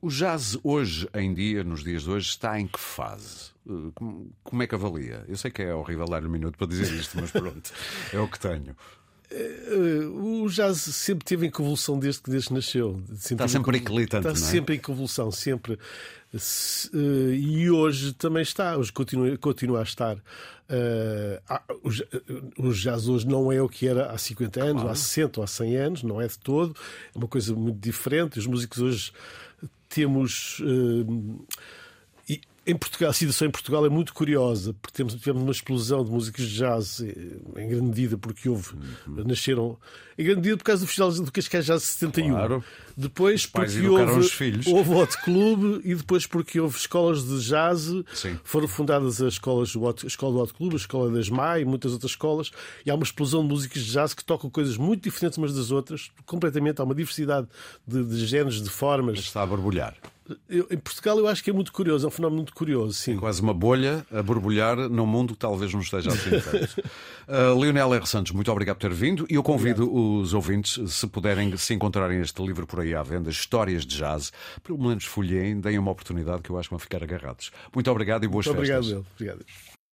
o 0.00 0.08
jazz 0.08 0.56
hoje 0.62 1.08
em 1.12 1.34
dia, 1.34 1.64
nos 1.64 1.82
dias 1.82 2.04
de 2.04 2.10
hoje, 2.10 2.28
está 2.28 2.58
em 2.58 2.68
que 2.68 2.78
fase? 2.78 3.50
Uh, 3.66 3.92
como 4.44 4.62
é 4.62 4.66
que 4.66 4.74
avalia? 4.74 5.24
Eu 5.26 5.36
sei 5.36 5.50
que 5.50 5.60
é 5.60 5.74
horrível 5.74 6.06
dar 6.06 6.24
um 6.24 6.28
minuto 6.28 6.56
para 6.56 6.68
dizer 6.68 6.92
isto, 6.94 7.20
mas 7.20 7.32
pronto, 7.32 7.72
é 8.14 8.18
o 8.20 8.28
que 8.28 8.38
tenho. 8.38 8.76
Eh, 9.30 10.06
o 10.06 10.48
jazz 10.48 10.78
sempre 10.78 11.24
teve 11.24 11.46
em 11.46 11.50
convulsão 11.50 11.98
desde 11.98 12.22
que, 12.22 12.30
desde 12.30 12.48
que 12.48 12.54
nasceu. 12.54 13.02
Sempre 13.16 13.44
está 13.44 13.48
sempre 13.48 13.76
equilitante, 13.76 14.26
Está 14.26 14.38
é? 14.38 14.50
sempre 14.50 14.76
em 14.76 14.78
convulsão, 14.78 15.30
sempre. 15.30 15.78
Eh, 16.34 17.34
e 17.34 17.70
hoje 17.70 18.12
também 18.14 18.42
está, 18.42 18.76
hoje 18.76 18.92
continua, 18.92 19.36
continua 19.36 19.80
a 19.80 19.82
estar. 19.82 20.16
O 22.58 22.72
jazz 22.72 23.08
hoje 23.08 23.26
não 23.26 23.52
é 23.52 23.60
o 23.60 23.68
que 23.68 23.86
era 23.86 24.10
há 24.10 24.18
50 24.18 24.62
anos, 24.62 24.82
claro. 24.82 24.90
há 24.90 24.94
60 24.94 25.40
ou 25.40 25.44
há 25.44 25.46
100 25.46 25.76
anos, 25.76 26.02
não 26.02 26.20
é 26.20 26.26
de 26.26 26.38
todo. 26.38 26.74
É 27.14 27.18
uma 27.18 27.28
coisa 27.28 27.54
muito 27.54 27.78
diferente. 27.78 28.38
Os 28.38 28.46
músicos 28.46 28.78
hoje 28.78 29.12
temos. 29.88 30.60
Uh, 30.60 31.46
em 32.68 32.76
Portugal, 32.76 33.08
a 33.08 33.14
situação 33.14 33.48
em 33.48 33.50
Portugal 33.50 33.86
é 33.86 33.88
muito 33.88 34.12
curiosa, 34.12 34.74
porque 34.74 34.94
temos, 34.94 35.14
tivemos 35.14 35.42
uma 35.42 35.52
explosão 35.52 36.04
de 36.04 36.10
músicas 36.10 36.44
de 36.44 36.58
jazz, 36.58 37.00
em 37.00 37.66
grande 37.66 37.86
medida, 37.86 38.18
porque 38.18 38.46
houve, 38.46 38.74
uhum. 39.06 39.24
nasceram, 39.24 39.78
em 40.18 40.24
grande 40.24 40.40
medida 40.40 40.58
por 40.58 40.64
causa 40.64 40.82
do 40.82 40.86
Festival 40.86 41.10
do 41.12 41.32
Cascais 41.32 41.64
Jazz 41.64 41.82
71. 41.82 42.28
Claro. 42.28 42.64
Depois 42.94 43.46
porque 43.46 43.80
houve, 43.88 44.28
houve 44.68 44.90
o 44.90 44.98
Hot 44.98 45.16
Club 45.22 45.80
e 45.82 45.94
depois 45.94 46.26
porque 46.26 46.60
houve 46.60 46.76
escolas 46.76 47.26
de 47.26 47.40
jazz, 47.40 47.90
Sim. 48.12 48.38
foram 48.44 48.68
fundadas 48.68 49.22
as 49.22 49.34
escolas, 49.34 49.72
a 49.74 50.06
escola 50.06 50.32
do 50.34 50.40
Hot 50.40 50.52
Club, 50.52 50.74
a 50.74 50.76
escola 50.76 51.10
das 51.10 51.30
Mai 51.30 51.62
e 51.62 51.64
muitas 51.64 51.92
outras 51.92 52.12
escolas, 52.12 52.50
e 52.84 52.90
há 52.90 52.94
uma 52.94 53.04
explosão 53.04 53.40
de 53.40 53.48
músicas 53.48 53.82
de 53.82 53.92
jazz 53.92 54.12
que 54.12 54.22
tocam 54.22 54.50
coisas 54.50 54.76
muito 54.76 55.04
diferentes 55.04 55.38
umas 55.38 55.54
das 55.54 55.70
outras, 55.70 56.10
completamente, 56.26 56.82
há 56.82 56.84
uma 56.84 56.94
diversidade 56.94 57.46
de, 57.86 58.04
de 58.04 58.26
géneros, 58.26 58.62
de 58.62 58.68
formas. 58.68 59.18
Está 59.20 59.42
a 59.42 59.46
borbulhar. 59.46 59.96
Eu, 60.48 60.66
em 60.70 60.76
Portugal 60.76 61.18
eu 61.18 61.28
acho 61.28 61.42
que 61.42 61.50
é 61.50 61.52
muito 61.52 61.72
curioso, 61.72 62.06
é 62.06 62.08
um 62.08 62.10
fenómeno 62.10 62.38
muito 62.38 62.54
curioso, 62.54 62.94
sim. 62.94 63.14
É 63.14 63.18
quase 63.18 63.40
uma 63.40 63.54
bolha 63.54 64.06
a 64.12 64.22
borbulhar 64.22 64.76
num 64.76 65.06
mundo 65.06 65.32
que 65.32 65.38
talvez 65.38 65.72
não 65.72 65.80
esteja 65.80 66.10
assim 66.10 66.30
tanto. 66.30 66.80
uh, 67.28 67.58
Leonel 67.58 67.94
R. 67.94 68.06
Santos, 68.06 68.32
muito 68.32 68.50
obrigado 68.50 68.76
por 68.76 68.88
ter 68.88 68.94
vindo 68.94 69.26
e 69.30 69.34
eu 69.34 69.42
convido 69.42 69.84
obrigado. 69.84 70.20
os 70.20 70.34
ouvintes, 70.34 70.92
se 70.92 71.06
puderem, 71.06 71.56
se 71.56 71.74
encontrarem 71.74 72.20
este 72.20 72.42
livro 72.42 72.66
por 72.66 72.80
aí 72.80 72.94
à 72.94 73.02
venda, 73.02 73.30
Histórias 73.30 73.86
de 73.86 73.96
Jazz, 73.96 74.32
pelo 74.62 74.78
menos 74.78 75.04
folheiem, 75.04 75.60
deem 75.60 75.78
uma 75.78 75.90
oportunidade 75.90 76.42
que 76.42 76.50
eu 76.50 76.58
acho 76.58 76.68
que 76.68 76.74
vão 76.74 76.78
ficar 76.78 77.02
agarrados. 77.02 77.50
Muito 77.74 77.90
obrigado 77.90 78.24
e 78.24 78.28
boas 78.28 78.46
muito 78.46 78.60
festas. 78.60 78.86
Obrigado, 78.86 79.06
Obrigado. 79.14 79.77